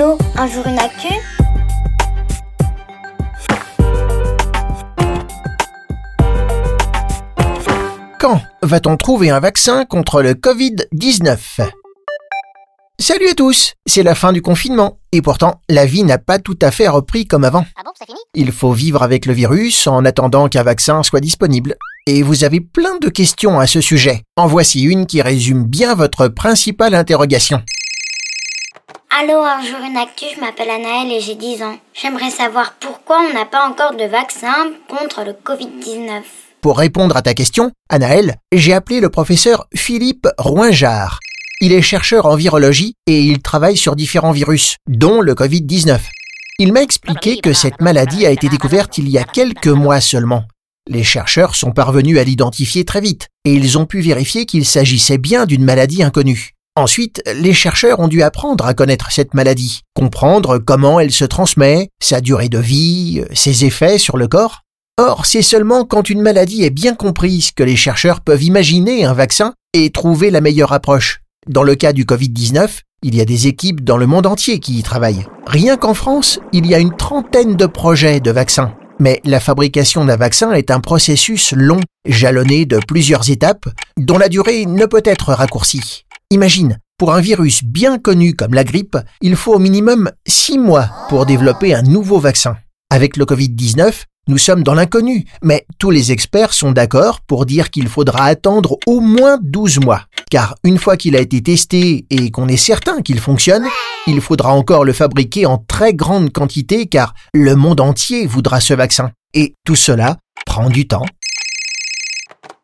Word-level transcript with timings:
Allô, 0.00 0.16
un 0.34 0.46
jour 0.46 0.66
une 0.66 0.78
actu 0.78 1.08
Quand 8.18 8.40
va-t-on 8.62 8.96
trouver 8.96 9.28
un 9.28 9.40
vaccin 9.40 9.84
contre 9.84 10.22
le 10.22 10.32
Covid-19 10.32 11.36
Salut 12.98 13.28
à 13.28 13.34
tous, 13.34 13.74
c'est 13.84 14.02
la 14.02 14.14
fin 14.14 14.32
du 14.32 14.40
confinement, 14.40 14.98
et 15.12 15.20
pourtant 15.20 15.60
la 15.68 15.84
vie 15.84 16.04
n'a 16.04 16.16
pas 16.16 16.38
tout 16.38 16.58
à 16.62 16.70
fait 16.70 16.88
repris 16.88 17.26
comme 17.26 17.44
avant. 17.44 17.66
Ah 17.76 17.82
bon, 17.84 17.90
c'est 17.98 18.06
fini? 18.06 18.20
Il 18.34 18.52
faut 18.52 18.72
vivre 18.72 19.02
avec 19.02 19.26
le 19.26 19.34
virus 19.34 19.86
en 19.86 20.06
attendant 20.06 20.48
qu'un 20.48 20.62
vaccin 20.62 21.02
soit 21.02 21.20
disponible. 21.20 21.76
Et 22.06 22.22
vous 22.22 22.44
avez 22.44 22.60
plein 22.60 22.96
de 22.96 23.10
questions 23.10 23.60
à 23.60 23.66
ce 23.66 23.82
sujet. 23.82 24.22
En 24.38 24.46
voici 24.46 24.82
une 24.82 25.04
qui 25.04 25.20
résume 25.20 25.64
bien 25.64 25.94
votre 25.94 26.28
principale 26.28 26.94
interrogation. 26.94 27.62
Allô, 29.22 29.42
un 29.42 29.60
jour 29.62 29.80
une 29.86 29.98
actu, 29.98 30.24
je 30.34 30.40
m'appelle 30.40 30.70
Anaëlle 30.70 31.12
et 31.12 31.20
j'ai 31.20 31.34
10 31.34 31.62
ans. 31.62 31.76
J'aimerais 31.92 32.30
savoir 32.30 32.76
pourquoi 32.80 33.20
on 33.28 33.34
n'a 33.34 33.44
pas 33.44 33.68
encore 33.68 33.94
de 33.94 34.04
vaccin 34.04 34.70
contre 34.88 35.24
le 35.24 35.32
Covid-19. 35.32 36.22
Pour 36.62 36.78
répondre 36.78 37.14
à 37.18 37.20
ta 37.20 37.34
question, 37.34 37.70
Anaël, 37.90 38.36
j'ai 38.50 38.72
appelé 38.72 38.98
le 38.98 39.10
professeur 39.10 39.66
Philippe 39.76 40.26
Roinjard. 40.38 41.20
Il 41.60 41.72
est 41.72 41.82
chercheur 41.82 42.24
en 42.24 42.34
virologie 42.34 42.94
et 43.06 43.20
il 43.20 43.42
travaille 43.42 43.76
sur 43.76 43.94
différents 43.94 44.32
virus, 44.32 44.76
dont 44.88 45.20
le 45.20 45.34
Covid-19. 45.34 45.98
Il 46.58 46.72
m'a 46.72 46.80
expliqué 46.80 47.42
que 47.42 47.52
cette 47.52 47.82
maladie 47.82 48.24
a 48.24 48.30
été 48.30 48.48
découverte 48.48 48.96
il 48.96 49.10
y 49.10 49.18
a 49.18 49.24
quelques 49.24 49.66
mois 49.66 50.00
seulement. 50.00 50.44
Les 50.88 51.04
chercheurs 51.04 51.56
sont 51.56 51.72
parvenus 51.72 52.18
à 52.18 52.24
l'identifier 52.24 52.86
très 52.86 53.02
vite 53.02 53.28
et 53.44 53.52
ils 53.52 53.76
ont 53.76 53.84
pu 53.84 54.00
vérifier 54.00 54.46
qu'il 54.46 54.64
s'agissait 54.64 55.18
bien 55.18 55.44
d'une 55.44 55.64
maladie 55.64 56.02
inconnue. 56.02 56.54
Ensuite, 56.80 57.22
les 57.26 57.52
chercheurs 57.52 58.00
ont 58.00 58.08
dû 58.08 58.22
apprendre 58.22 58.64
à 58.64 58.72
connaître 58.72 59.12
cette 59.12 59.34
maladie, 59.34 59.82
comprendre 59.94 60.56
comment 60.56 60.98
elle 60.98 61.10
se 61.10 61.26
transmet, 61.26 61.90
sa 62.02 62.22
durée 62.22 62.48
de 62.48 62.58
vie, 62.58 63.22
ses 63.34 63.66
effets 63.66 63.98
sur 63.98 64.16
le 64.16 64.28
corps. 64.28 64.62
Or, 64.98 65.26
c'est 65.26 65.42
seulement 65.42 65.84
quand 65.84 66.08
une 66.08 66.22
maladie 66.22 66.64
est 66.64 66.70
bien 66.70 66.94
comprise 66.94 67.50
que 67.50 67.62
les 67.62 67.76
chercheurs 67.76 68.22
peuvent 68.22 68.42
imaginer 68.42 69.04
un 69.04 69.12
vaccin 69.12 69.52
et 69.74 69.90
trouver 69.90 70.30
la 70.30 70.40
meilleure 70.40 70.72
approche. 70.72 71.20
Dans 71.46 71.64
le 71.64 71.74
cas 71.74 71.92
du 71.92 72.06
Covid-19, 72.06 72.78
il 73.02 73.14
y 73.14 73.20
a 73.20 73.26
des 73.26 73.46
équipes 73.46 73.84
dans 73.84 73.98
le 73.98 74.06
monde 74.06 74.26
entier 74.26 74.58
qui 74.58 74.78
y 74.78 74.82
travaillent. 74.82 75.26
Rien 75.46 75.76
qu'en 75.76 75.92
France, 75.92 76.40
il 76.54 76.64
y 76.66 76.74
a 76.74 76.78
une 76.78 76.96
trentaine 76.96 77.56
de 77.56 77.66
projets 77.66 78.20
de 78.20 78.30
vaccins. 78.30 78.72
Mais 78.98 79.20
la 79.24 79.40
fabrication 79.40 80.06
d'un 80.06 80.16
vaccin 80.16 80.52
est 80.52 80.70
un 80.70 80.80
processus 80.80 81.52
long, 81.52 81.80
jalonné 82.06 82.64
de 82.64 82.78
plusieurs 82.78 83.30
étapes, 83.30 83.68
dont 83.98 84.16
la 84.16 84.30
durée 84.30 84.64
ne 84.64 84.86
peut 84.86 85.02
être 85.04 85.34
raccourcie. 85.34 86.06
Imagine, 86.32 86.78
pour 86.96 87.12
un 87.12 87.20
virus 87.20 87.64
bien 87.64 87.98
connu 87.98 88.34
comme 88.34 88.54
la 88.54 88.62
grippe, 88.62 88.96
il 89.20 89.34
faut 89.34 89.52
au 89.52 89.58
minimum 89.58 90.12
six 90.28 90.58
mois 90.58 90.88
pour 91.08 91.26
développer 91.26 91.74
un 91.74 91.82
nouveau 91.82 92.20
vaccin. 92.20 92.56
Avec 92.88 93.16
le 93.16 93.24
Covid-19, 93.24 94.04
nous 94.28 94.38
sommes 94.38 94.62
dans 94.62 94.74
l'inconnu, 94.74 95.24
mais 95.42 95.66
tous 95.80 95.90
les 95.90 96.12
experts 96.12 96.54
sont 96.54 96.70
d'accord 96.70 97.20
pour 97.22 97.46
dire 97.46 97.70
qu'il 97.70 97.88
faudra 97.88 98.26
attendre 98.26 98.78
au 98.86 99.00
moins 99.00 99.38
12 99.42 99.80
mois. 99.80 100.04
Car 100.30 100.54
une 100.62 100.78
fois 100.78 100.96
qu'il 100.96 101.16
a 101.16 101.20
été 101.20 101.42
testé 101.42 102.06
et 102.10 102.30
qu'on 102.30 102.46
est 102.46 102.56
certain 102.56 103.02
qu'il 103.02 103.18
fonctionne, 103.18 103.66
il 104.06 104.20
faudra 104.20 104.52
encore 104.52 104.84
le 104.84 104.92
fabriquer 104.92 105.46
en 105.46 105.58
très 105.58 105.94
grande 105.94 106.30
quantité 106.32 106.86
car 106.86 107.14
le 107.34 107.56
monde 107.56 107.80
entier 107.80 108.28
voudra 108.28 108.60
ce 108.60 108.74
vaccin. 108.74 109.10
Et 109.34 109.56
tout 109.66 109.74
cela 109.74 110.18
prend 110.46 110.70
du 110.70 110.86
temps. 110.86 111.06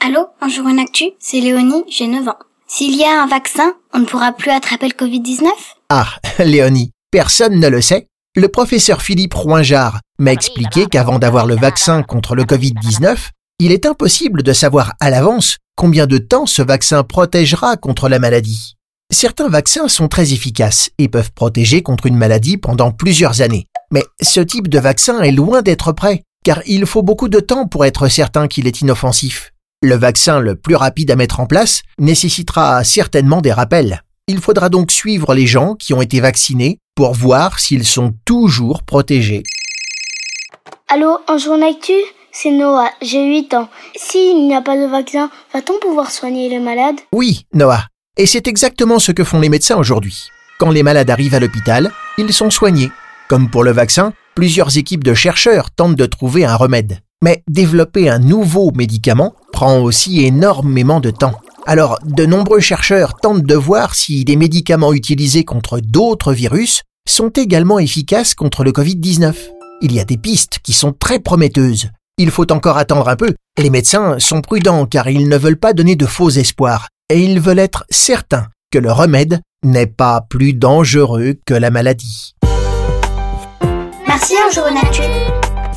Allô, 0.00 0.26
un 0.42 0.48
jour 0.50 0.68
une 0.68 0.80
actu, 0.80 1.12
c'est 1.18 1.40
Léonie, 1.40 1.84
j'ai 1.88 2.08
9 2.08 2.28
ans. 2.28 2.38
S'il 2.76 2.96
y 2.96 3.04
a 3.04 3.22
un 3.22 3.28
vaccin, 3.28 3.72
on 3.92 4.00
ne 4.00 4.04
pourra 4.04 4.32
plus 4.32 4.50
attraper 4.50 4.88
le 4.88 4.94
Covid-19 4.94 5.46
Ah, 5.90 6.08
Léonie, 6.40 6.90
personne 7.12 7.60
ne 7.60 7.68
le 7.68 7.80
sait. 7.80 8.08
Le 8.34 8.48
professeur 8.48 9.00
Philippe 9.00 9.34
Roinjard 9.34 10.00
m'a 10.18 10.32
expliqué 10.32 10.86
qu'avant 10.86 11.20
d'avoir 11.20 11.46
le 11.46 11.54
vaccin 11.54 12.02
contre 12.02 12.34
le 12.34 12.42
Covid-19, 12.42 13.28
il 13.60 13.70
est 13.70 13.86
impossible 13.86 14.42
de 14.42 14.52
savoir 14.52 14.94
à 14.98 15.08
l'avance 15.10 15.58
combien 15.76 16.08
de 16.08 16.18
temps 16.18 16.46
ce 16.46 16.62
vaccin 16.62 17.04
protégera 17.04 17.76
contre 17.76 18.08
la 18.08 18.18
maladie. 18.18 18.74
Certains 19.08 19.48
vaccins 19.48 19.86
sont 19.86 20.08
très 20.08 20.32
efficaces 20.32 20.90
et 20.98 21.06
peuvent 21.06 21.32
protéger 21.32 21.84
contre 21.84 22.06
une 22.06 22.16
maladie 22.16 22.56
pendant 22.56 22.90
plusieurs 22.90 23.40
années. 23.40 23.66
Mais 23.92 24.02
ce 24.20 24.40
type 24.40 24.66
de 24.66 24.80
vaccin 24.80 25.22
est 25.22 25.30
loin 25.30 25.62
d'être 25.62 25.92
prêt, 25.92 26.24
car 26.44 26.60
il 26.66 26.86
faut 26.86 27.02
beaucoup 27.02 27.28
de 27.28 27.38
temps 27.38 27.68
pour 27.68 27.84
être 27.84 28.08
certain 28.08 28.48
qu'il 28.48 28.66
est 28.66 28.80
inoffensif. 28.80 29.53
Le 29.84 29.96
vaccin 29.96 30.40
le 30.40 30.54
plus 30.54 30.76
rapide 30.76 31.10
à 31.10 31.14
mettre 31.14 31.40
en 31.40 31.46
place 31.46 31.82
nécessitera 31.98 32.82
certainement 32.84 33.42
des 33.42 33.52
rappels. 33.52 34.02
Il 34.28 34.40
faudra 34.40 34.70
donc 34.70 34.90
suivre 34.90 35.34
les 35.34 35.46
gens 35.46 35.74
qui 35.74 35.92
ont 35.92 36.00
été 36.00 36.20
vaccinés 36.20 36.78
pour 36.96 37.12
voir 37.12 37.60
s'ils 37.60 37.84
sont 37.84 38.14
toujours 38.24 38.82
protégés. 38.82 39.42
Allô, 40.88 41.18
un 41.28 41.36
jour 41.36 41.58
actu 41.62 41.92
C'est 42.32 42.50
Noah, 42.50 42.88
j'ai 43.02 43.26
8 43.26 43.52
ans. 43.52 43.68
S'il 43.94 44.48
n'y 44.48 44.54
a 44.54 44.62
pas 44.62 44.78
de 44.78 44.86
vaccin, 44.86 45.28
va-t-on 45.52 45.78
pouvoir 45.78 46.10
soigner 46.10 46.48
les 46.48 46.60
malades? 46.60 47.00
Oui, 47.12 47.44
Noah. 47.52 47.84
Et 48.16 48.24
c'est 48.24 48.48
exactement 48.48 48.98
ce 48.98 49.12
que 49.12 49.22
font 49.22 49.40
les 49.40 49.50
médecins 49.50 49.76
aujourd'hui. 49.76 50.28
Quand 50.58 50.70
les 50.70 50.82
malades 50.82 51.10
arrivent 51.10 51.34
à 51.34 51.40
l'hôpital, 51.40 51.92
ils 52.16 52.32
sont 52.32 52.48
soignés. 52.48 52.90
Comme 53.28 53.50
pour 53.50 53.64
le 53.64 53.72
vaccin, 53.72 54.14
plusieurs 54.34 54.78
équipes 54.78 55.04
de 55.04 55.12
chercheurs 55.12 55.70
tentent 55.70 55.96
de 55.96 56.06
trouver 56.06 56.46
un 56.46 56.56
remède. 56.56 57.00
Mais 57.24 57.42
développer 57.48 58.10
un 58.10 58.18
nouveau 58.18 58.70
médicament 58.72 59.34
prend 59.50 59.78
aussi 59.78 60.26
énormément 60.26 61.00
de 61.00 61.10
temps. 61.10 61.40
Alors, 61.64 61.98
de 62.04 62.26
nombreux 62.26 62.60
chercheurs 62.60 63.14
tentent 63.14 63.44
de 63.44 63.54
voir 63.54 63.94
si 63.94 64.26
des 64.26 64.36
médicaments 64.36 64.92
utilisés 64.92 65.42
contre 65.42 65.80
d'autres 65.80 66.34
virus 66.34 66.82
sont 67.08 67.30
également 67.30 67.78
efficaces 67.78 68.34
contre 68.34 68.62
le 68.62 68.72
Covid-19. 68.72 69.36
Il 69.80 69.94
y 69.94 70.00
a 70.00 70.04
des 70.04 70.18
pistes 70.18 70.58
qui 70.62 70.74
sont 70.74 70.92
très 70.92 71.18
prometteuses. 71.18 71.88
Il 72.18 72.30
faut 72.30 72.52
encore 72.52 72.76
attendre 72.76 73.08
un 73.08 73.16
peu. 73.16 73.32
Les 73.56 73.70
médecins 73.70 74.18
sont 74.18 74.42
prudents 74.42 74.84
car 74.84 75.08
ils 75.08 75.26
ne 75.26 75.38
veulent 75.38 75.56
pas 75.56 75.72
donner 75.72 75.96
de 75.96 76.04
faux 76.04 76.28
espoirs 76.28 76.88
et 77.08 77.24
ils 77.24 77.40
veulent 77.40 77.58
être 77.58 77.86
certains 77.88 78.48
que 78.70 78.78
le 78.78 78.92
remède 78.92 79.40
n'est 79.64 79.86
pas 79.86 80.20
plus 80.28 80.52
dangereux 80.52 81.36
que 81.46 81.54
la 81.54 81.70
maladie. 81.70 82.34
Merci, 84.06 84.34
un 84.46 84.52
jour 84.52 84.66
actu. 84.66 85.00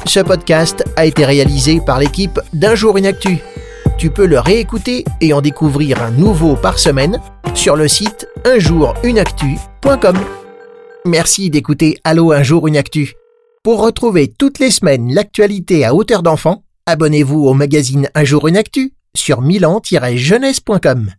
Ce 0.07 0.21
podcast 0.21 0.85
a 0.95 1.05
été 1.05 1.25
réalisé 1.25 1.81
par 1.85 1.99
l'équipe 1.99 2.39
d'Un 2.53 2.75
jour 2.75 2.95
une 2.95 3.05
actu. 3.05 3.39
Tu 3.97 4.09
peux 4.09 4.25
le 4.25 4.39
réécouter 4.39 5.03
et 5.19 5.33
en 5.33 5.41
découvrir 5.41 6.01
un 6.01 6.11
nouveau 6.11 6.55
par 6.55 6.79
semaine 6.79 7.19
sur 7.53 7.75
le 7.75 7.89
site 7.89 8.25
unjourunactu.com. 8.45 10.17
Merci 11.05 11.49
d'écouter 11.49 11.97
Allo 12.05 12.31
un 12.31 12.41
jour 12.41 12.67
une 12.67 12.77
actu. 12.77 13.15
Pour 13.63 13.81
retrouver 13.81 14.31
toutes 14.31 14.59
les 14.59 14.71
semaines 14.71 15.13
l'actualité 15.13 15.83
à 15.83 15.93
hauteur 15.93 16.23
d'enfant, 16.23 16.63
abonnez-vous 16.85 17.43
au 17.45 17.53
magazine 17.53 18.09
Un 18.15 18.23
jour 18.23 18.47
une 18.47 18.55
actu 18.55 18.93
sur 19.13 19.41
milan-jeunesse.com. 19.41 21.11